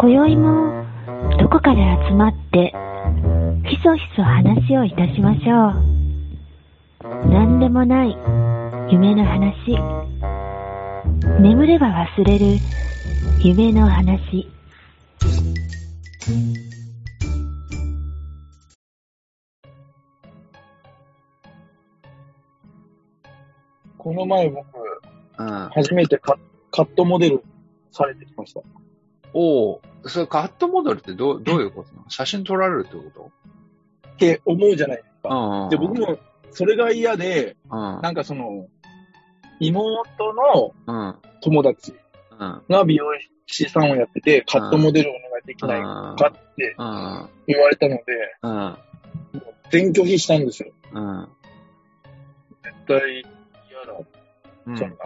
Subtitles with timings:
[0.00, 0.84] 今宵も
[1.40, 2.72] どこかで集まって
[3.68, 5.70] ひそひそ話をいたしましょ
[7.26, 7.28] う。
[7.28, 8.16] 何でもない
[8.92, 9.76] 夢の話。
[11.40, 12.46] 眠れば忘れる
[13.42, 14.48] 夢の話。
[23.98, 24.64] この前僕、
[25.38, 25.68] うん。
[25.70, 26.38] 初めてカ
[26.70, 27.42] カットモデル
[27.90, 28.60] されてきました。
[29.32, 32.10] おお、それカットモデルってどう、どういうことなの？
[32.10, 33.30] 写真撮られるってこ
[34.06, 35.34] って思うじゃないですとか。
[35.34, 35.68] うん。
[35.70, 35.94] で、僕。
[36.00, 36.18] も
[36.50, 38.00] それが嫌で、うん。
[38.00, 38.66] なんかその、
[39.60, 41.16] 妹のうん。
[41.42, 41.94] 友達
[42.38, 42.62] うん。
[42.68, 43.04] が美容
[43.46, 47.28] 師さんをやってて、カットモデルお願いできないかってうん。
[47.46, 48.02] 言われたので、
[48.42, 48.76] うん。
[49.70, 50.72] 全拒否したんですよ。
[50.92, 51.28] うん。
[52.62, 53.24] 絶対嫌
[53.86, 54.00] だ。
[54.66, 54.78] うん。
[54.78, 54.96] そんな、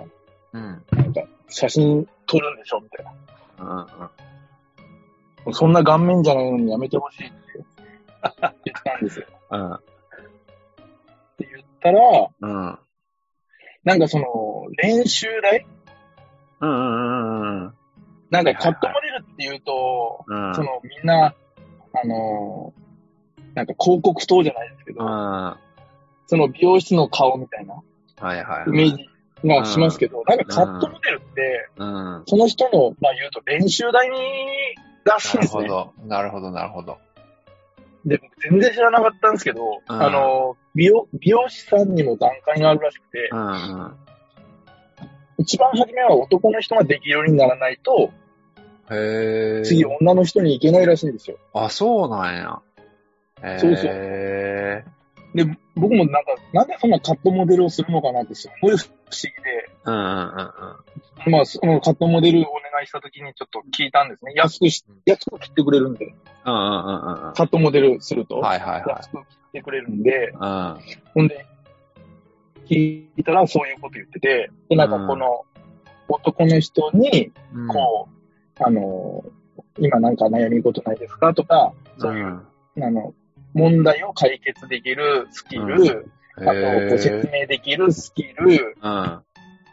[0.52, 0.85] うん。
[0.93, 3.13] なんか、写真撮るんでしょみたいな。
[3.59, 5.55] うん。
[5.55, 9.27] そんな顔面じゃないのにやめてほしいって言ったんですよ。
[9.51, 9.75] うん。
[9.75, 9.81] っ
[11.39, 12.79] て言ったら、うん。
[13.85, 14.25] なんかその、
[14.77, 15.67] 練習台？
[16.61, 16.71] うん。
[16.71, 17.65] うん。
[17.65, 17.75] うん。
[18.30, 20.55] なんかカットモデルって言うと、うん。
[20.55, 21.35] そのみんな、
[21.95, 22.83] あのー
[23.55, 25.07] なんか広告塔じゃないですけど、うん。
[25.07, 25.59] は
[26.27, 28.71] その美容室の顔みたいないはい。
[28.71, 29.09] イメージ
[29.45, 31.32] がしますけど、なんかカットモデルって、
[31.83, 32.23] うん。
[32.27, 34.19] その人の、まあ言うと練習台に
[35.05, 35.65] らしいんなですね。
[35.65, 36.07] るほど。
[36.07, 36.99] なるほど、なるほど。
[38.05, 43.39] で、僕全然知らなかったんですけど、うんあのー美容、美容師さんにも段階があるらしくてう、ん。
[43.39, 43.52] う
[43.85, 43.97] ん。
[45.39, 48.11] 一番初めは男の人ができるようにならないと、
[48.91, 49.65] へえ。
[49.65, 51.39] 次女の人に行けないらしいんですよ。
[51.52, 52.59] あ、そうなんや。
[53.59, 54.85] そうそうで、
[55.74, 58.90] 僕もなんか、なんでそんなカットモデルをするのかなってすごい不思
[59.23, 60.01] 議で、うんうん
[61.26, 64.32] うんまあ、そのカットモデルをお願いしたときにちょっと聞いたんですね。
[64.37, 66.53] 安くし、安く切ってくれるんで、うん。
[66.53, 67.34] うんうんうんうん。
[67.34, 68.38] カットモデルすると。
[68.38, 70.28] はいはいは安く切ってくれるんで、い。
[70.28, 70.78] うん。
[71.15, 71.47] ほんで、
[72.66, 75.44] 聞いたらそういうこと言ってて、で、なんかこの
[76.09, 78.09] 男の人に、うんこ
[78.61, 79.25] う、あの、
[79.78, 81.32] 今なんか悩み事ないですか？
[81.34, 83.15] とか、そういう、んあの、
[83.55, 89.23] 問題を解決できるスキル、うんあと、ご説明できるスキル、うん。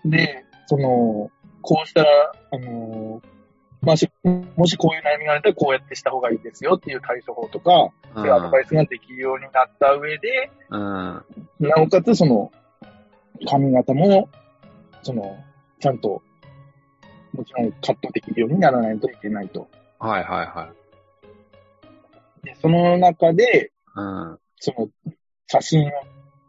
[0.10, 1.32] で、その、
[1.62, 3.40] こうしたら、あのー
[3.82, 10.80] まあし、もしこういう悩みがあったらこうやってした方がいいですよっていう対処法とか、そういうアドバイスができるようになった上で、うん。
[10.82, 11.24] な
[11.78, 12.52] おかつその、
[13.48, 14.28] 髪型も、
[15.02, 15.38] その、
[15.80, 16.22] ちゃんと、
[17.32, 19.70] もちろんカットできるようにならないといけないと。
[19.98, 20.74] はいはいは
[22.50, 24.00] で、その中で、い。
[24.00, 24.40] うん。
[24.58, 24.90] その、
[25.48, 25.92] 写真を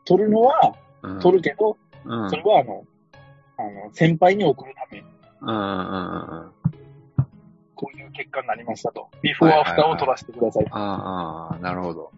[0.05, 2.31] 撮るのはうん撮るけど、うん。
[2.31, 2.85] それはあの、
[3.59, 5.03] あの、先輩に送るため、
[5.43, 6.53] うんうんうん。
[7.75, 9.09] こういう結果になりましたと。
[9.23, 10.67] ビフォーアフターを撮らせてください。
[10.71, 12.11] ああ、なるほど。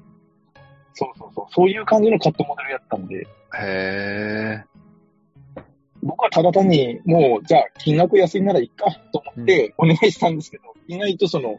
[0.95, 1.47] そうそうそう。
[1.51, 3.27] そういう感じのカットモデルやったんで、へ
[3.61, 4.65] え。
[6.03, 11.59] 僕はただ単に、もう、じゃあ、金額安いならいいか、と思ってお願いしたんですけど、意外とその、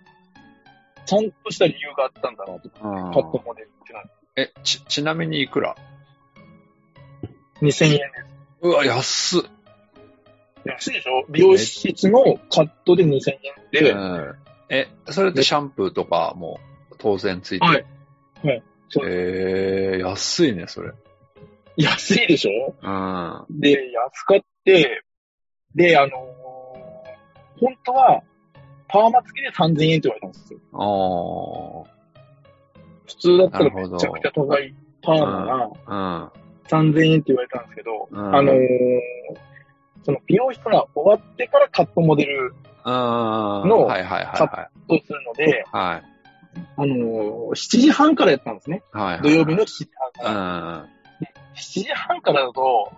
[1.05, 2.69] ちゃんとした理由があったんだなと。
[2.69, 4.05] うんカットモデルってのは
[4.35, 5.75] え、ち、ちなみにいくら
[7.61, 8.01] ？2000円で
[8.61, 9.41] うわ、安っ。
[9.41, 9.49] す。
[10.65, 11.25] 安いでしょ？
[11.29, 13.39] 美容室のカットで2000円
[13.71, 14.35] で、うん
[14.69, 16.59] え、それってシャンプーとかも
[16.97, 17.85] 当然ついてはいる。
[18.49, 20.91] はいそうええ安いね、それ。
[21.77, 22.75] 安いでしょ？
[22.81, 22.89] う
[23.55, 23.59] ん。
[23.59, 25.03] で、安かって、
[25.75, 26.13] で、あのー
[27.59, 28.23] 本当は、
[28.93, 30.59] パーマ付きで3000円って言われたんですよ。
[30.73, 31.83] あ
[33.07, 36.31] 普通だったらめちゃくちゃ高いパーマがあ。
[36.69, 38.57] 3000円って言われたんですけど、うんあのー
[40.05, 42.53] その美容室が終わってからカットモデル
[42.85, 42.93] うん。
[42.93, 43.69] うん。
[43.69, 45.63] のはいはいはとするので。
[45.73, 46.01] あ
[46.77, 48.83] のー7時半からやったんですね。
[48.91, 49.21] はいはい。
[49.23, 49.89] 土曜日の7時
[50.19, 50.35] 半かうん。
[50.35, 50.75] ら。
[50.81, 50.85] あ
[51.55, 52.91] 7時半からだと、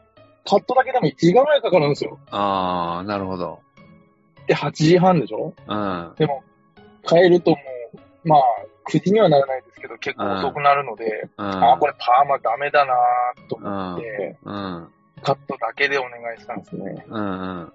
[0.46, 2.20] カットだけでも1時間ぐらいかかるんですよ。
[2.32, 3.60] あー、なるほど。
[4.48, 5.54] で、8時半でしょ？
[5.68, 6.14] うん。
[6.18, 6.44] でも、
[7.08, 7.58] 帰るとも
[8.24, 8.42] う、まあ、
[8.92, 11.46] 9時にはならないですけど、結構遅くなるので、うん。
[11.46, 12.94] ああ、これパーマダメだな
[13.50, 14.90] と思って、うん。
[15.24, 17.06] カットだけでお願いしたんですね。
[17.08, 17.24] うん。
[17.24, 17.74] うん。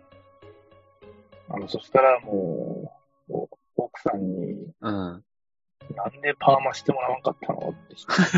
[1.53, 2.93] あの、そしたらも
[3.29, 4.93] う、お奥さんに、うん。
[4.93, 7.71] なんでパーマしてもらわなかったの？
[7.71, 7.97] って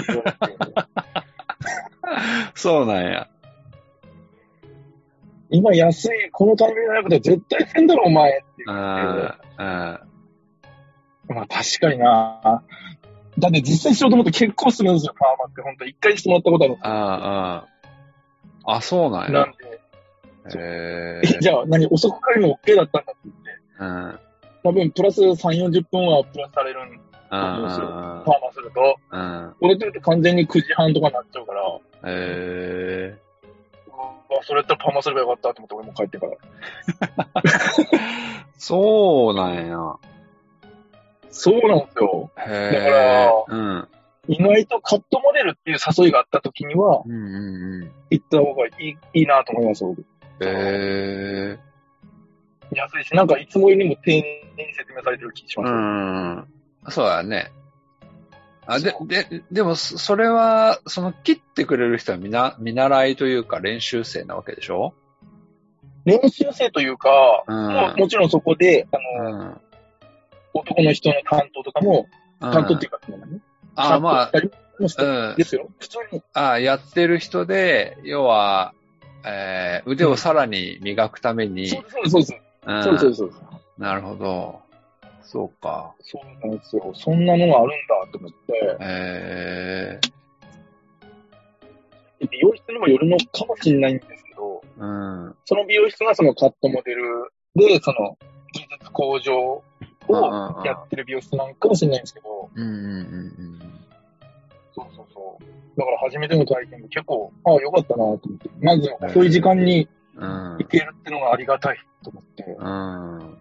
[0.08, 0.74] 言われて、
[2.54, 3.28] そうなんや。
[5.52, 8.74] 今安い、このタイミングじゃなくて絶対せんだろ、お前ってうん。
[8.74, 9.26] 言うん。
[9.26, 9.36] って、
[11.34, 12.62] まあ確かにな
[13.38, 15.62] だって実際しようと思って結構するんですよ、パーマって。
[15.62, 16.90] 本当一回してもらったことあるんですよ。
[16.94, 17.66] あ
[18.64, 18.76] あ。
[18.76, 19.40] あ、そうなんや。
[19.40, 19.56] なんで、
[20.58, 23.42] へえじゃあ何遅く帰るの OK だったんだって言って、
[23.78, 24.18] うん。
[24.64, 25.34] 多分プラス3、
[25.68, 27.00] 40分はプラスされるん、うん。
[27.30, 27.70] パーマ
[28.52, 28.96] すると。
[29.10, 29.54] うん。
[29.60, 31.62] これとると完全に9時半とかになっちゃうから、
[32.04, 33.18] えうわ
[34.42, 36.32] それやったらパーマすればよかったと思って俺も帰ってから。
[37.42, 37.98] ー、
[38.58, 39.78] そうなんや。
[41.30, 42.30] そうなんですよ。
[42.38, 43.44] へだからー。
[43.48, 43.88] うん。
[44.28, 47.34] 意外とカットモデルっていう誘いがあった時には、うんうん
[47.82, 47.92] うん。
[48.10, 50.04] 行った方がいいいいなと思います、僕。
[50.40, 51.58] え
[52.74, 54.22] 安いし、なんかいつもよりも丁寧
[54.56, 55.62] に説明されてる気がしー。
[55.62, 55.72] ます。
[56.86, 56.92] うん。
[56.92, 57.50] そうだね。
[58.66, 64.94] あ、でそ、で、でも、そそれは、その、切ってくれる人はみな、見習いというか練習生なわけでしょ？
[66.04, 69.60] 練習生というか、うんももちろんそこで、あうの、ん。
[70.54, 72.06] 男の人の担当とかも、
[72.40, 72.88] 担当ってう。
[72.88, 73.40] いうんか、そのね、
[73.74, 75.68] あ、まあ、うんですよ。
[75.78, 76.22] 普通に。
[76.34, 78.74] あやってる人で、要は、
[79.24, 82.34] えー腕をさらに磨くために、そうそうです。
[82.66, 83.40] うんそうそうです。
[83.78, 84.60] なるほど。
[85.22, 85.94] そうか。
[86.00, 86.92] そうなんですよ。
[86.94, 90.00] そんなのがあるんだと思って、え
[92.30, 95.36] 美容室にもよるのかもしれないんですけど、ー、うん。
[95.44, 98.16] その美容室がそのカットモデルで、その
[98.52, 99.62] 技術向上
[100.08, 103.82] をやってる美容室なんかもしれないんですけど、うんうんうん
[104.74, 105.78] そうそうそう。
[105.78, 108.50] だから初めての体験で結構、ああ、よかったなと思って。
[108.62, 109.86] まず、そういう時間に
[110.16, 110.58] うん。
[110.58, 112.44] 行けるってのがありがたいと思って。
[112.44, 113.31] うん。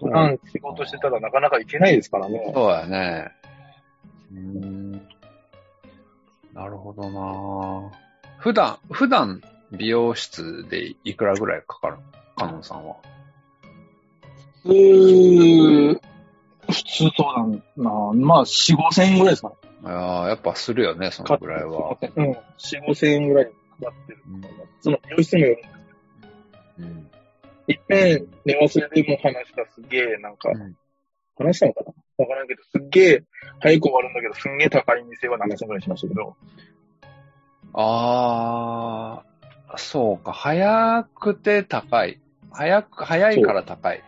[0.00, 2.52] 普段仕事してたらなかなか行けないですからね。
[2.54, 3.30] そうやね。
[4.32, 4.92] うん。
[6.52, 7.90] なるほどな
[8.38, 9.40] 普段、普段
[9.72, 11.96] 美容室でいくらぐらいかかる
[12.36, 12.96] カノンさんは。
[14.62, 16.00] 普通、
[16.66, 17.12] 普通そう
[17.76, 18.12] だな。
[18.14, 19.54] まあ、4、5千円ぐらいですかね。
[19.82, 21.98] いやーやっぱするよね、そのぐらいは。
[22.16, 22.30] うん。
[22.32, 22.38] 4、
[22.88, 24.22] 5千円ぐらいかかってる。
[24.80, 25.74] その美容室にもよるんです
[26.78, 27.10] うん。
[27.66, 30.76] いっぺん、寝忘れでも話したすげえ、なんか、うん
[31.36, 31.92] 話したのかな？
[32.18, 33.22] わからんけど、すっげえ、
[33.58, 36.36] 早く終わるんだけど、すんげえ高い店は7000ぐらいしましたけど、
[37.72, 40.32] あー、そうか。
[40.32, 42.20] 早くて高い。
[42.52, 44.00] 早く、早いから高い。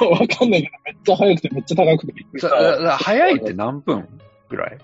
[0.00, 2.96] わかんないけど、めっちゃ早くてめっちゃ高くてびっくりした。
[2.98, 4.08] 早いって何分
[4.48, 4.78] ぐらい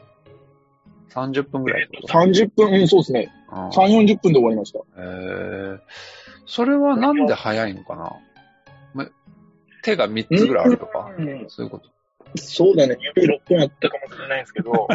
[1.10, 3.32] ?30 分ぐらいってこと？30分、うん、そうですね。
[3.52, 3.72] うん3、
[4.06, 4.80] 40分で終わりました。
[4.96, 5.80] えー、
[6.48, 8.12] それはなんで早いのかな？
[8.94, 9.06] ま
[9.82, 11.10] 手が3つぐらいあるとか？
[11.16, 11.90] うんそういうこと？
[12.36, 14.88] そうだね、指6本あったかもしれないんですけど、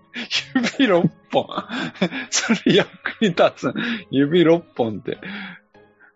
[0.78, 1.46] 指6本？
[2.30, 2.88] それ役
[3.22, 3.74] に立つ？
[4.10, 5.18] 指6本って。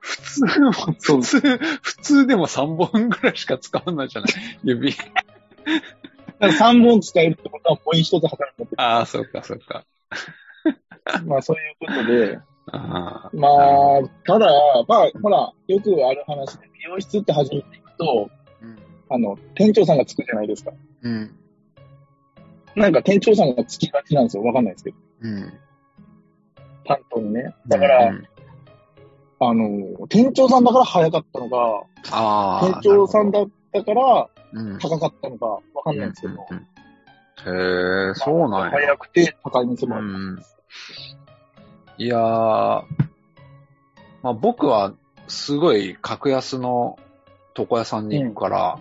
[0.01, 1.41] 普通も、普通、
[1.83, 4.31] 普通でも3本ぐらいしか使わないじゃない？
[4.65, 4.93] 指。
[4.93, 5.07] だか
[6.41, 8.75] ら3本使えるってことはもう一つ測るんだって。
[8.79, 9.85] ああ、そうか、そうか。
[11.27, 14.47] まあそういうことで、あまあ、ただ、
[14.87, 18.31] まあ、ほら、よくある話で、美容室って初めて行くと、
[18.63, 18.79] うん。
[19.09, 20.73] あの、店長さんがつくじゃないですか。
[21.03, 21.37] うん。
[22.77, 24.45] なんか店長さんがつきがちなんですよ。
[24.45, 24.97] わかんないですけど。
[25.23, 25.53] うん。
[26.87, 27.55] 担当にね。
[27.67, 28.29] だから、うん、
[29.41, 32.67] あの、店長さんだから早かったのか、ああ。
[32.67, 34.79] 店長さんだったからうん。
[34.79, 36.35] 高かったのか、わかんないんですけど。
[36.51, 36.67] うんうん
[37.47, 38.71] へえ、そうなんや。
[38.71, 40.07] 早くて高い店もある。
[40.07, 40.43] うん。
[42.01, 42.21] いやー、
[44.23, 44.95] まあ僕は
[45.29, 46.99] すごい格安の
[47.55, 48.81] 床屋さんに行くから、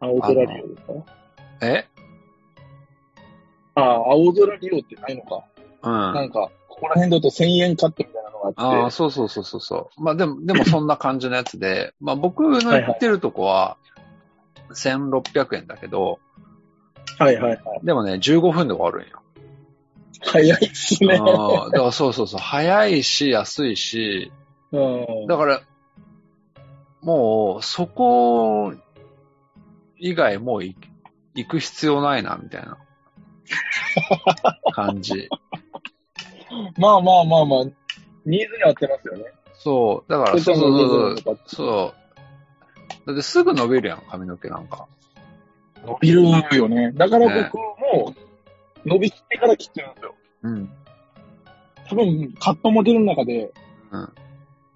[0.00, 0.92] 青空利用ですか？
[1.60, 1.86] え？
[3.74, 5.44] ああ、青空利用ってないのか。
[5.82, 5.92] うん。
[5.92, 8.90] あなんか、ここら辺だと1000円カットみたいなのがあって。
[8.92, 10.02] そうそうそうそうそう。
[10.02, 13.76] まあでも、でもそんな感じのやつで、 まあ僕の行ってるとこは
[14.72, 16.20] 1600円だけど、
[17.18, 17.80] はいはいはい。
[17.84, 19.20] でもね、15分で終わるんよ。
[20.22, 21.18] 早いっすね。
[21.18, 24.32] だからそうそうそう、早いし、安いし、
[24.72, 24.78] う
[25.24, 25.26] ん。
[25.26, 25.62] だから、
[27.02, 28.74] もう、そこ
[29.96, 30.76] 以外もうい
[31.34, 32.78] 行く必要ないな、みたいな
[34.72, 35.28] 感じ。
[36.78, 37.64] まあまあまあまあ、
[38.26, 39.24] ニーズに合ってますよね。
[39.54, 40.10] そう。
[40.10, 43.06] だから、そそううそうそうそう。
[43.06, 44.86] だってすぐ伸びるやん、髪の毛なんか。
[45.84, 46.22] 伸びる
[46.56, 46.92] よね。
[46.92, 48.14] だからね僕も、
[48.84, 50.14] 伸びきってから切ってるんですよ。
[50.42, 50.70] うん。
[51.88, 53.52] 多分、カットモデルの中で、
[53.90, 54.12] うん。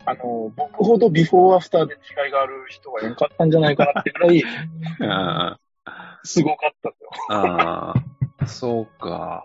[0.06, 4.44] あの、僕ほどビフォーアフターで違いがある人がいなかったんじゃないかなってぐらい、
[5.02, 5.58] あ
[6.24, 7.10] すごかったですよ。
[7.30, 9.44] あー、そうか。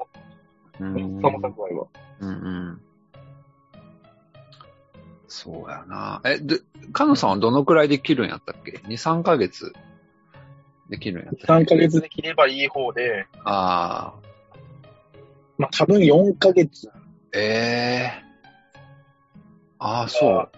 [0.79, 1.21] うん。
[1.21, 1.87] サモさん具合は。
[2.19, 2.81] うんうん。
[5.29, 6.21] そうやな。
[6.25, 6.59] え、で、
[6.91, 9.73] カノさんはどのくらいで切るんやったっけ ?2、3ヶ月
[10.89, 14.28] で切るんやったっ3けヶ月で切ればいい方で、ああ、
[15.59, 16.89] まあ多分4ヶ月。
[17.35, 18.23] ええ
[19.77, 20.31] ああ、そう。
[20.31, 20.49] あの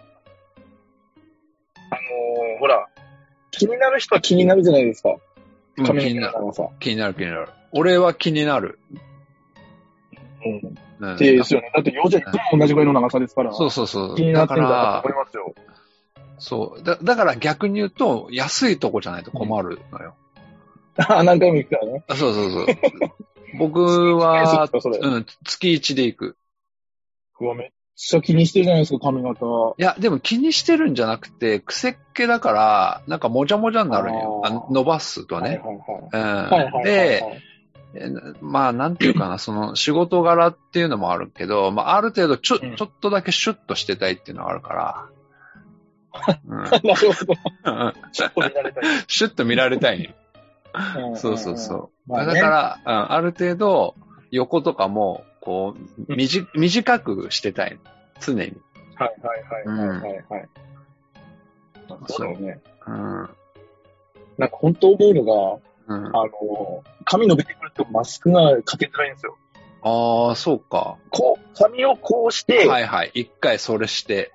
[2.57, 2.87] ーほら、
[3.51, 5.09] 気になる人は気になるじゃないですか。
[5.09, 6.33] うん髪気になる。
[6.79, 7.49] 気になる気になる。
[7.71, 8.79] 俺は気になる。
[10.45, 11.07] うん。
[11.09, 11.71] うんですよね。
[11.73, 13.53] だって、幼児はいつも同じぐらいの長さですから。
[13.53, 14.15] そうそうそう。
[14.15, 15.55] 気になってるんだと思い、ますよ。
[16.37, 16.83] そう。
[16.83, 20.15] だだから逆に言うと、安いとこじゃないと困るのよ。
[20.97, 22.03] あ、何回も行くからね。
[22.07, 22.65] あそうそうそう。
[23.57, 24.67] 僕は。
[25.01, 26.37] うん、月1で行く。
[27.39, 29.45] うわ、めっちゃ気にしてるじゃないですか、髪型。
[29.77, 34.41] いや、でも気にしてるんじゃなくて、癖っ気だから、なんかもじゃもじゃになるんよ。
[34.45, 35.61] あ伸ばすとね。
[36.83, 37.23] で、
[37.93, 38.09] え
[38.41, 45.09] まあ、なんていうかな、 その仕事柄っていうのもあるけど、まあ、ある程度ちょ、うんちょっとだけシュッとしてたいっていうのがあるから。
[46.47, 47.33] うんなるほど。
[47.65, 48.83] うんちょっと見られたい。
[49.07, 50.15] シュッと見られたい
[51.15, 52.11] そうそうそう。
[52.11, 53.95] まあねだから、うん、ある程度、
[54.31, 55.75] 横とかも、こ
[56.07, 57.79] う、みじ、短くしてたい。
[58.19, 58.39] 常に。
[58.95, 60.49] はいはいはいはいはいはい。
[62.07, 62.59] そうだよね。
[62.87, 63.29] うん。
[64.37, 66.05] なんか本当思うのが、うん。
[66.07, 69.37] あの、髪伸びてくるとマスクがかけづらいんですよ。
[69.83, 70.97] ああ、そうか。
[71.09, 73.11] こう、髪をこうして、はいはい。
[73.13, 74.31] 一回それして。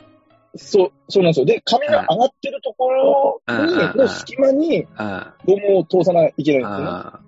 [0.56, 1.46] そう、そうなんですよ。
[1.46, 4.86] で、髪が上がってるところに、の隙間に。
[5.44, 7.26] ゴムを通さないといけないんですよね。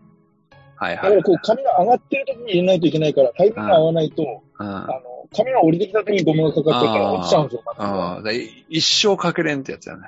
[0.77, 0.97] はいはい。
[0.97, 4.67] だからこう、髪が上がってる時に入れないといけないから、タイミングが合わないと、うん。
[4.67, 10.05] あの、髪が降りてきた時にゴムがかかっちゃうから落ちちゃうんですよ、ああ、だ一生かけれんってやつやね。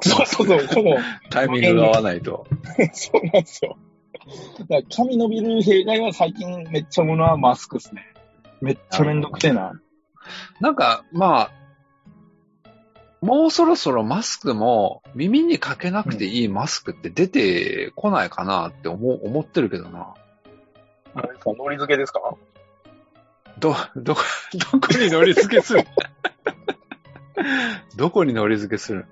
[0.00, 0.96] そうそうそう、この、
[1.30, 2.46] タイミングが合わないと。
[2.92, 3.76] そうなんですよ。
[4.60, 8.12] だから髪伸びる弊害は最近めっちゃものはマスクですね。
[8.60, 9.72] めっちゃめんどくせえな。
[10.60, 11.50] なんか、まあ、
[13.22, 20.14] もうそろそろマスクも耳にかけなくていいマスクって出てこないかなって思う思ってるけどな。
[21.14, 22.20] あれですか、ノリ付けですか
[23.58, 24.22] ど、どこ、
[24.72, 25.84] どこに乗り付けする？
[27.96, 29.06] どこに乗り付けする？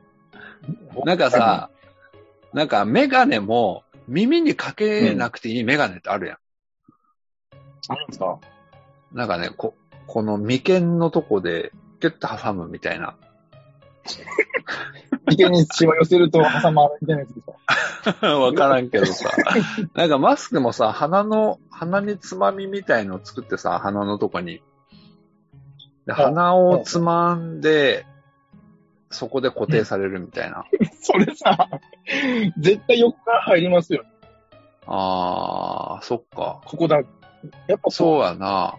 [1.04, 1.70] なんか、さ、
[2.52, 6.38] なんかメガネも耳にかけなくていいメガネってあるやん。
[7.88, 8.40] あるんですか？
[9.12, 9.76] なんかね、こ、
[10.08, 13.14] この眉間のとこでキュッと挟むみたいな。
[15.26, 18.26] 眉間に血を寄せると挟まるみたいなやつですか？
[18.38, 19.30] わからんけどさ。
[19.94, 24.62] なんかマスクもさ、鼻の、鼻につまみみたいのを作ってさ、鼻のとこに。
[26.06, 28.06] ではい鼻をつまんで、
[29.10, 30.64] そこで固定されるみたいな。
[31.00, 31.68] それさ、
[32.58, 34.04] 絶対横から入りますよ。
[34.86, 36.60] あー、そっか。
[36.64, 36.96] ここだ。
[37.66, 38.74] やっぱそうやな。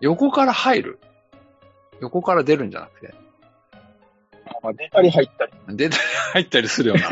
[0.00, 0.98] 横から入る
[2.00, 3.14] 横から出るんじゃなくて。
[4.62, 5.52] まあ、出たり入ったり。
[5.76, 6.02] 出たり
[6.32, 7.02] 入ったりするよな。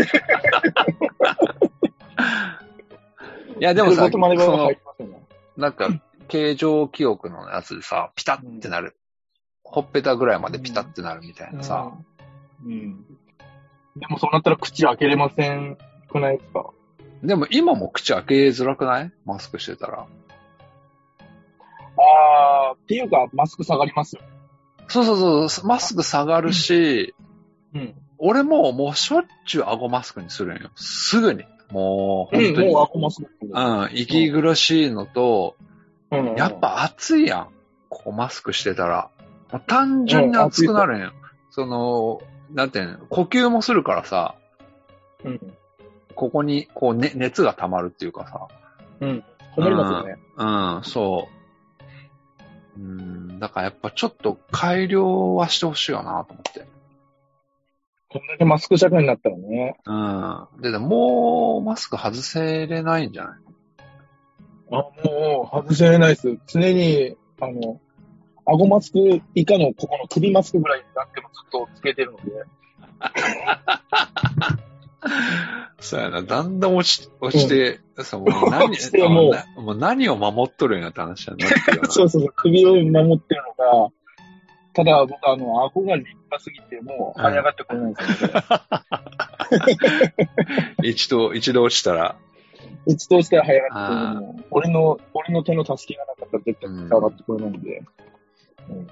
[3.59, 4.71] いや、でもさ、その。
[5.57, 5.89] なんか、
[6.29, 8.97] 形状記憶のやつでさ、ピタってなる。
[9.65, 11.93] ほっぺたぐらいまでピタってなるみたいなさ。
[12.65, 12.73] うん。
[12.73, 13.05] うん。
[13.97, 15.77] でもそうなったら口開けれません
[16.09, 16.71] くないですか？
[17.23, 19.13] でも今も口開けづらくない？
[19.25, 20.07] マスクしてたら。
[22.01, 24.23] あー、っていうか、マスク下がりますよ。
[24.89, 27.15] そうそうそう、マスク下がるし、
[27.75, 27.95] うん。
[28.19, 30.71] 俺ももうしょっちゅう顎マスクにするんよ。
[30.75, 31.45] すぐに。
[31.71, 32.73] もう、うん、本当に。
[32.73, 33.29] もう顎マスク。
[33.43, 35.57] うん、息苦しいのと、
[36.11, 36.35] うん。
[36.37, 37.49] やっ、ぱ暑いやん。
[37.91, 39.11] ここマスクしてたら。
[39.67, 41.13] 単純に暑くなるんよ。
[41.51, 42.21] その、
[42.53, 44.35] なんていうの、呼吸もするからさ、
[45.25, 45.41] うん。
[46.15, 48.49] ここに、こう、ね、熱が溜まるっていうかさ。
[49.01, 49.25] うん。
[49.55, 50.19] こもりますよね。
[50.37, 51.29] うん、そ
[52.79, 52.81] う。
[52.81, 56.67] うん、だからやっぱちょっと改良はしてほしいよなと思って。
[58.11, 59.77] こんだけマスク社会になったらね。
[59.85, 60.63] うん。
[60.63, 63.35] で、でもう、マスク外せれないんじゃない？
[64.71, 66.39] あ、もう、外せれないです。
[66.47, 67.81] 常に、あの、
[68.47, 72.25] 顎マスク以下のここの首マスクぐらいになってもずっとつけてるので。
[75.81, 81.57] そうやな、だんだん落ち、落ちて、そうもう何、落ちてもうなもう何を守っとるんやって話になって。
[81.89, 83.91] そうそうそう、首を守ってるのが、
[84.75, 88.45] ただ僕あの、顎が立派すぎて、もう、這い上がってこれないんですよ、ね。
[90.83, 92.17] 一度、一度落ちたら、
[92.87, 97.83] 一度したら這い上がって俺の、俺の手の助けがなかったら絶対うん上がってこれないんで。
[98.71, 98.87] うん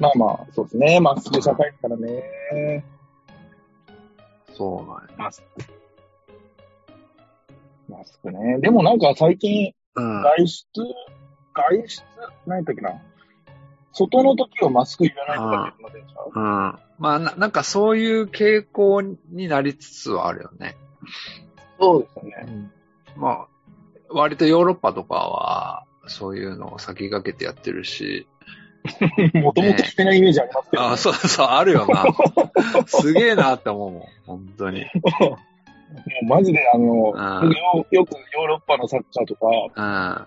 [0.00, 1.00] まあまあ、そうですね。
[1.00, 2.84] マスク社会だからね。
[4.58, 5.14] そうなんや。
[5.16, 5.62] マスク。
[7.88, 8.58] マスクね。
[8.60, 10.22] でもなんか最近、うん。
[10.22, 10.64] 外出、
[11.54, 12.02] 外出、
[12.46, 12.90] 何やったっけな。
[13.92, 16.40] 外の時はマスクいらないとかって言ってませんでした？
[16.40, 16.78] うん。
[16.98, 20.76] まあな、なんかそういう傾向になりつつはあるよね。
[21.80, 22.70] そうですよね。
[23.16, 23.48] まあ、
[24.10, 28.26] 割とヨーロッパとかは、そういうのを先駆けてやってるし、
[29.34, 30.88] もともとしてないイメージありますけど、ね。
[30.90, 32.06] あ、そうそう、あるよな。
[32.86, 34.80] すげえなって思うもん、本当に。
[34.80, 34.86] も
[36.22, 40.26] うマジであの、僕よよくヨーロッパのサッカーとか、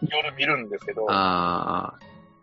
[0.00, 0.08] うん。
[0.08, 1.94] 夜見るんですけど、もあ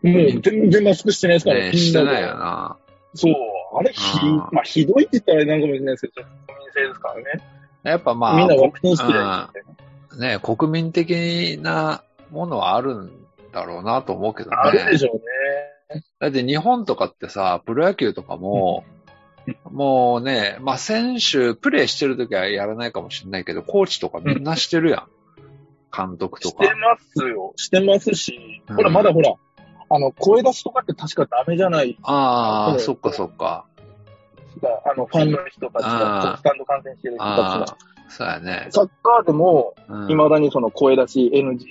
[0.03, 0.07] う
[0.41, 2.77] 全然マスクしてないですあ、からねしてないよな。
[3.15, 3.33] そう。
[3.77, 3.99] あれひ
[4.51, 7.23] まあひどいって言ったらなんかもしれないですけど、国民性ですからね。
[7.83, 9.63] やっぱまあ、みんなワクチン好きだよみたい
[10.19, 10.27] な。
[10.37, 13.11] ね、国民的なものはあるん
[13.51, 14.55] だろうなと思うけどね。
[14.57, 15.15] あるでしょう
[15.95, 16.03] ね。
[16.19, 18.83] だって日本とかってさ、プロ野球とかも、
[19.71, 25.07] もうね、まあ選手、プレーしてるときはやらないかもしれないけど、コーチとかみんなしてるやん。
[25.95, 26.75] 監督とかして。
[26.75, 27.53] ますよ。
[27.55, 29.33] してますし、うんほら、まだほら、
[29.89, 31.97] あの、声出しとかって確かダメじゃない？
[32.03, 33.65] ああ、そっかそっか。
[34.85, 37.77] あの、ファンの人たちあが、ースタンド観戦してる人たちが。、
[38.09, 38.67] そうやね。
[38.69, 41.65] サッカーでも、うん未だにその声出し NG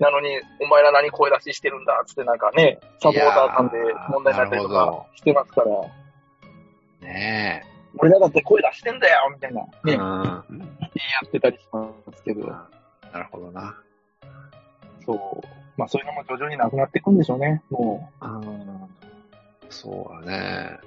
[0.00, 7.64] なのに、お前ら何声出ししてるんだっつってなんかね、サポーターさんで問題になったりとかしてますから、ね
[7.96, 9.90] 俺らだって声出してんだよみたいな、え。
[9.90, 10.58] ね、うん。
[10.60, 10.66] や
[11.26, 13.76] ってたりしますけど、なるほどな。
[15.04, 15.46] そう。
[15.76, 18.88] まあそういうのも徐々になくなっていくんでしょうね、もうん。
[19.70, 20.78] そうだね。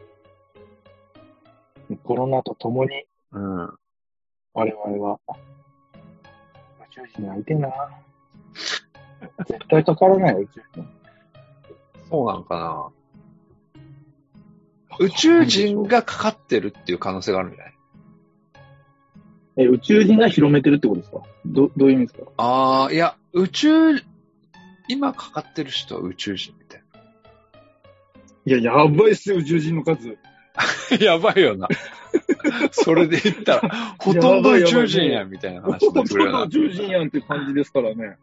[1.90, 1.98] う。
[1.98, 3.78] コロナとともにうん。
[4.54, 7.70] 我々は、宇宙人に会いてえな。
[9.48, 10.88] 絶対かからないよ、宇宙人。
[12.10, 12.88] そうなんかな。
[15.00, 17.74] 宇宙人がかかってるっていう可能性があるんじゃない？
[19.58, 21.22] え、宇宙人が広めてるってことですか？
[21.46, 22.32] ど、どういう意味ですか？
[22.38, 23.70] ああ、いや、宇宙、
[24.88, 26.84] 今かかってる人は宇宙人みたい
[28.46, 30.08] いや、やばいっすよ、宇宙人の数。
[30.08, 30.16] な。
[31.06, 31.68] やばいよな。
[32.72, 33.70] それで言ったら、
[34.00, 36.50] ほとんど宇宙人や、みたいな話ほとんど宇。
[36.50, 38.18] 宙人やんって感じですからね。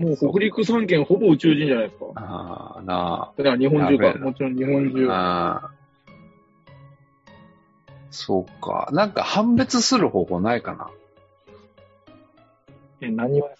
[0.00, 2.06] もう北陸三県ほぼ宇宙人じゃないですか。
[2.16, 4.18] ああ、なだから日本中か。
[4.18, 5.08] もちろん日本中。
[5.10, 5.14] あ。
[5.14, 5.70] ああ。
[8.10, 8.88] そうか。
[8.92, 10.90] なんか判別する方法ないかな
[13.02, 13.54] え、何をで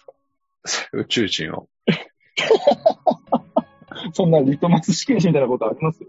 [0.65, 0.97] すか？
[0.97, 1.67] 宇宙人を。
[4.13, 6.03] そんなリトマス試験紙みたいなことあります？
[6.03, 6.07] い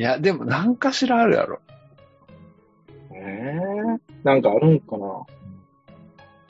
[0.00, 1.58] や、でも何かしらあるやろ。
[3.14, 3.60] ええ
[4.24, 5.26] なんかあるんかな？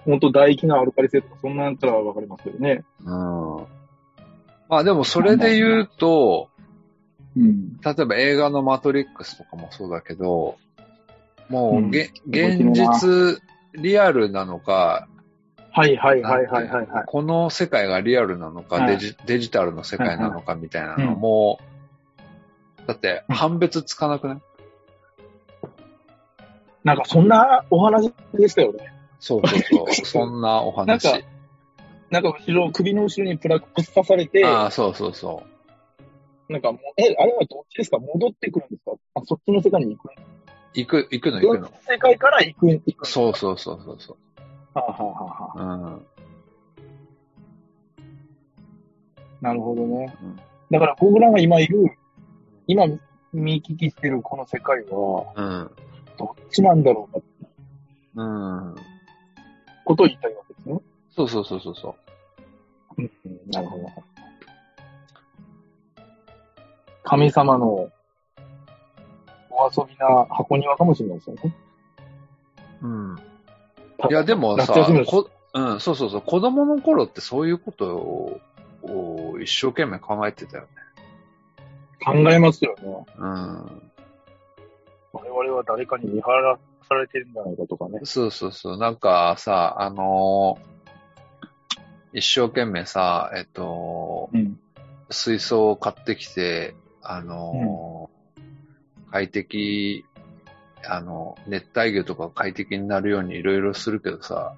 [0.05, 2.85] 本当唾液のアルカリ性とか、そんなんやったらわかりますけどね。
[3.05, 3.67] うん。
[4.69, 6.49] まあでもそれで言うと、
[7.37, 7.81] うん。
[7.81, 10.57] 例えば映画のマトリックスとかもそうだけど、
[11.49, 13.41] もうげ、うん現実、
[13.75, 15.09] リアルなのか、
[15.71, 17.05] はいはいはいはいはい、はい。
[17.07, 21.61] この世界がリアルなのか、はいデジデジタルの世界なのかみたいなのうんも、
[22.87, 24.39] だって判別つかなくない？
[26.85, 28.93] なんかそんなお話でしたよね。
[29.23, 29.93] そうそうそう。
[30.05, 30.87] そんなお話。
[30.89, 31.27] なんか
[32.11, 35.45] なんか後ろ、首の後ろにプラグ刺されて、ああ、そうそうそ
[36.49, 37.99] なんかもう、え、あれはどっちですか？
[37.99, 38.93] 戻ってくるんですか？
[39.15, 40.15] あ、そっちの世界に行くう。
[40.75, 41.71] 行く、行くの行くの。
[41.89, 43.07] 世界から行く、行く。
[43.07, 44.17] そうそうそうそうそ
[44.75, 45.91] はあ、はあはあはあ、う。
[45.93, 46.07] うん。
[49.41, 50.37] なるほどねうん。
[50.71, 51.97] だから僕らが今いる、
[52.67, 52.87] 今
[53.33, 55.71] 見聞きしてるこの世界は、うん。
[56.19, 57.27] どっちなんだろうか
[58.17, 58.75] うん。
[59.85, 60.81] ことを言いたいわけですね。
[61.15, 61.97] そうそうそうそうそ
[62.99, 63.03] う。
[63.03, 63.11] うん、
[63.51, 63.89] なるほど。
[67.05, 67.91] 神様のお
[69.77, 71.57] 遊びな箱庭かもしれないですよね。
[72.83, 73.19] うん。
[74.11, 74.75] いや、でもさ
[75.55, 78.41] うん、そうそうそう、子供の頃ってそういうことを
[78.83, 80.69] を一生懸命考えてたよね。
[82.05, 83.07] 考えますよね。
[83.19, 83.93] うん。
[85.13, 88.01] 我々は誰かに見張らされてるんじゃないかとかね。
[88.05, 90.73] そうそうそう、なんかさ、あのー
[92.15, 94.59] 一生懸命さ、えっと、うん。
[95.11, 100.05] 水槽を買ってきて、あのー快適、
[100.87, 104.55] あの、熱帯魚とか快適になるようにいろいろするけどさ、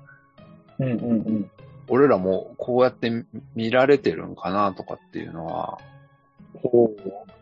[0.79, 1.51] うんうんうん。
[1.89, 5.79] 俺らもこうやって見見られてるんかなとかっていうのは、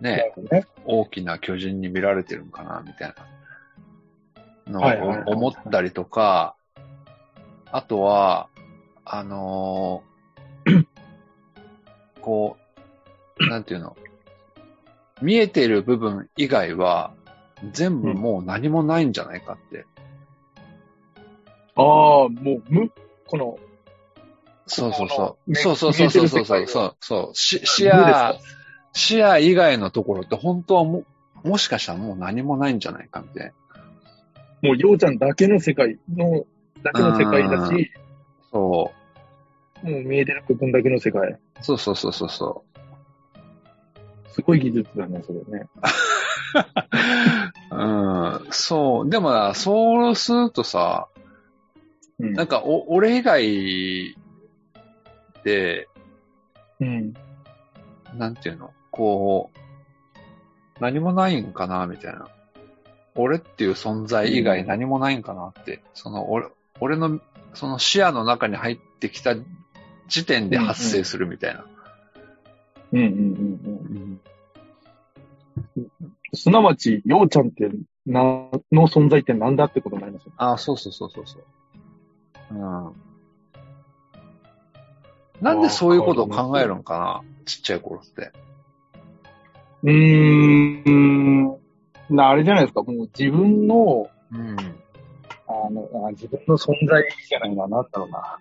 [0.00, 0.66] ね、ね。
[0.84, 3.14] 大きな巨人に見られてるんかなみたいな
[4.66, 4.80] の
[5.26, 6.54] 思ったりとか、
[7.70, 8.48] あとは、
[9.04, 10.86] あのー
[12.20, 12.56] こ
[13.38, 13.96] う、なんていうの、
[15.20, 17.12] 見えてる部分以外は、
[17.72, 19.86] 全部もう何もないんじゃないかって。
[21.76, 22.92] ああ、もう、む、
[23.26, 23.58] この、
[24.66, 25.50] そうそうこそう。
[25.50, 27.34] のそうそうそうそうそうそうそうそう。
[27.34, 28.38] し視野、
[28.92, 31.04] 視野以外のところって本当はも、
[31.42, 33.52] もしかしたらもう何もないんじゃないかみたいな。
[34.62, 36.46] もう、ようちゃんだけの世界の、
[36.82, 37.90] だけの世界だし、
[38.50, 38.92] そ
[39.82, 41.30] もう見えてる部分だけの世界。
[41.30, 41.40] う。
[41.60, 42.64] そうそうそうそうそ
[44.28, 45.68] すごい技術だね、それね。
[47.70, 48.46] うん。
[48.50, 49.10] そう。
[49.10, 51.08] でもな、そうするとさ、
[52.18, 54.16] うんなんか、お、俺以外
[55.44, 55.88] で、
[56.80, 57.14] うん。
[58.16, 58.72] なんていうの？
[58.90, 59.58] こう、
[60.80, 62.28] 何もないんかなみたいな。
[63.14, 65.82] 俺っていう存在以外何もないんかなって。
[65.94, 66.46] その、俺、
[66.80, 67.20] 俺の、
[67.54, 69.34] その視野の中に入ってきた
[70.08, 71.64] 時点で発生するみたいな。
[72.92, 74.20] うんうんうん
[75.76, 75.92] うん。
[76.34, 77.70] すなわち、ようちゃんって、
[78.06, 78.22] な、
[78.72, 80.34] の存在ってなんだってことになりますよね。
[80.38, 81.42] ああ、そうそうそうそうそう。
[82.50, 82.92] うん。
[85.40, 88.32] なんでそういうことを考えるんかなちっちゃい頃って。
[89.82, 91.61] うーん。
[92.14, 92.82] な、あれじゃないですか。
[92.82, 94.56] もう自分の、うん。
[95.46, 98.38] あの、あ自分の存在じゃないな、なんだろうな。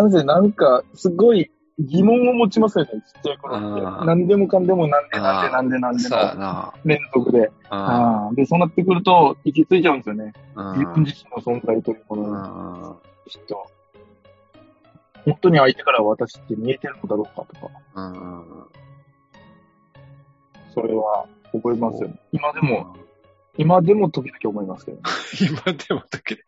[0.00, 3.80] なぜ、なんか、すごい疑問を持ちますよね、ちっちゃい頃って。
[3.80, 6.02] うん何でもかんでもなんでなんでなんでなんで。
[6.84, 7.50] 連続で。
[8.34, 10.32] で、そうなってくると、行き着いちゃうんですよね。
[10.54, 12.42] うん自分自身の存在というもうの
[12.84, 12.96] に、ん。
[13.28, 13.66] きっと。
[15.24, 18.81] 本当に相手から私って見えてるのだろうかとか、うん。
[20.74, 22.18] それは覚えますよね。
[22.32, 22.96] 今でも、
[23.56, 25.02] 今でも時々思いますけど、ね、
[25.40, 26.42] 今でもだけで。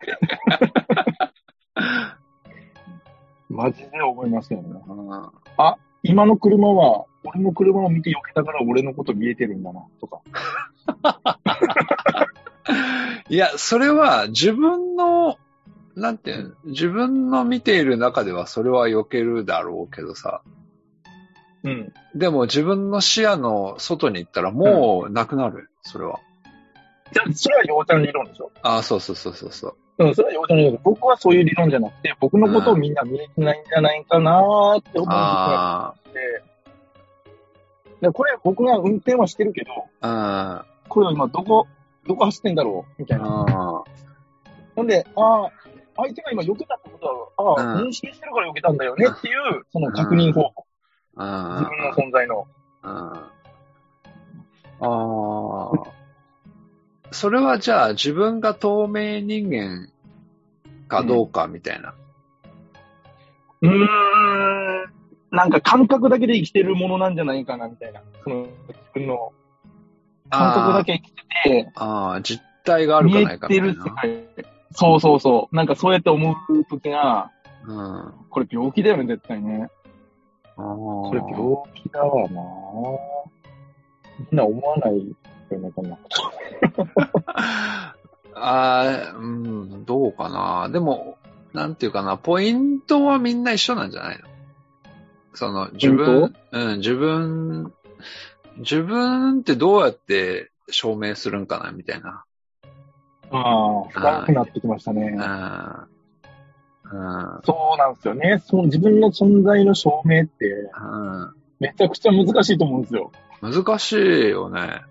[3.48, 4.82] マジで思いますよね。
[4.88, 4.96] うん
[6.06, 10.20] 今の車は、俺の車を見て避けたから俺のこと見えてるんだな、とか。
[13.30, 15.38] いや、それは自分の、
[15.96, 20.42] なんていうの自分の見ている中ではそれは避けるだろうけどさ。
[21.64, 21.92] うん。
[22.14, 25.70] でも自分の視野の外に行ったらもうなくなる。
[25.82, 26.20] それは。
[27.12, 28.50] じゃあ、それはようちゃん理論でしょ？
[28.62, 30.04] ああ、そうそうそうそうそう。
[30.06, 36.42] うん、それはようちゃん理論で僕はそういう理論じゃなくて、僕のことをみんな見えてないんじゃないかなーって思うああって、
[38.00, 41.66] でこれ僕が運転はしてるけど、あ、これは今どこ、
[42.06, 43.02] どこ走ってんだろう？
[43.02, 43.46] みたいな。
[43.48, 43.84] あ
[44.74, 45.52] ほんで、ああ、
[45.96, 50.63] 相手が今避けたってことは、ああ、うん認識してるから避けたんだよねっていう、その確認方法。
[51.16, 52.46] あ、自分の存在の。
[52.82, 53.30] あ
[54.80, 55.70] あ。
[57.10, 59.88] それはじゃあ自分が透明人間
[60.88, 61.94] かどうかみたいな。
[63.62, 64.84] うーん、
[65.30, 68.02] なんか感覚だけで生きてるものなんじゃないかな、みたいな。
[68.24, 69.32] その、自分の
[70.30, 73.72] 感覚だけ生きてて、ああ、実体があるか見えないかみたいな。
[73.72, 74.48] てる世界。
[74.72, 75.56] そうそうそう。
[75.56, 77.30] なんかそうやって思うときが、
[77.64, 77.80] うん。
[77.80, 79.68] あこれ病気だよね、絶対ね。
[80.56, 80.62] あ。
[80.62, 82.42] これ病気だわな
[84.18, 85.14] みんな思わない
[85.50, 86.86] よね、こんなこと。
[88.36, 90.68] ああ、うん、どうかな。
[90.68, 91.16] でも、
[91.52, 94.24] なんていうかな、ポイントはみんな一緒なんじゃないの？
[95.34, 97.72] その、自分ン、うん、自分、
[98.58, 102.24] 自分ってどうやって証明するんかな、みたいな。
[103.30, 105.12] ああ、深くなってきましたね。
[105.16, 105.93] うん。
[106.84, 107.40] うん。
[107.44, 108.42] そうなんですよね。
[108.44, 113.12] その自分の存在の証明って、うんめちゃくちゃ難しいと思うんですよ。
[113.40, 114.82] 難しいよね。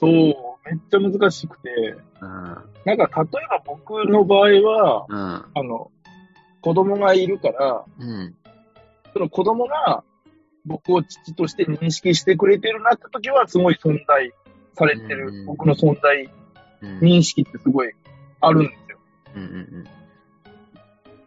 [0.00, 1.96] そう、めっちゃ難しくて。
[2.20, 2.28] うん。
[2.28, 5.18] なんか、例えば僕の場合は、うん。
[5.18, 5.90] あの、
[6.60, 8.34] 子供がいるから、うん。
[9.12, 10.02] その子供が
[10.64, 14.32] 僕を父として認識してくれてるなって時は、すごい存在
[14.74, 16.28] されてる、うん僕の存在
[16.82, 16.98] うん。
[16.98, 17.92] 認識ってすごい
[18.40, 18.98] あるんですよ。
[19.36, 19.42] うん。
[19.42, 19.84] うん。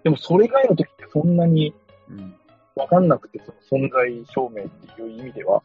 [0.03, 1.73] でもそれ以外の時ってそんなに
[2.09, 2.35] うん。
[2.75, 5.61] わかんなくて、その存在証明っていう意味では。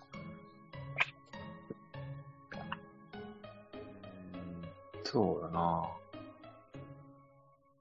[5.04, 5.84] そうだな。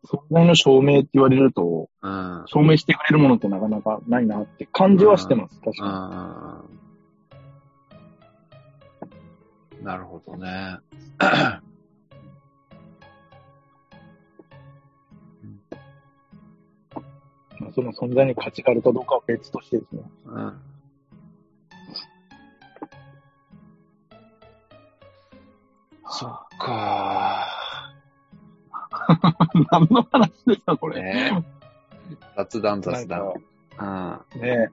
[0.05, 2.43] 存在の証明って言われると、うん。
[2.45, 6.63] 証明してくれるものってなかなかないなって感じはしてます、確か
[9.81, 9.83] うん。
[9.83, 10.77] なるほどね。
[17.75, 20.03] その存在に価値があるかどうかは別としてですね。
[20.25, 20.61] うん。
[26.09, 27.47] そっか
[29.71, 31.01] 何の話ですか、これ。
[31.01, 31.43] ね
[32.35, 33.27] 雑談雑談。
[33.27, 33.35] うん。
[33.77, 34.71] かね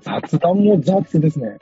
[0.00, 1.58] 雑談も雑ですね。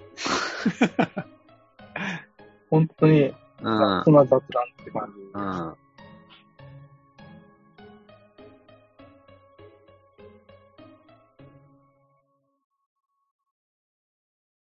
[2.71, 3.35] 本当にうん。
[3.63, 5.21] 雑な雑談って感じ。
[5.33, 5.75] うん。